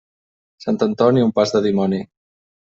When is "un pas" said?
1.27-1.55